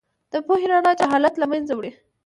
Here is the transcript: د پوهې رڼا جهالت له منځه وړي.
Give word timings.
د 0.31 0.33
پوهې 0.45 0.67
رڼا 0.71 0.91
جهالت 0.99 1.33
له 1.39 1.45
منځه 1.51 1.73
وړي. 1.75 1.91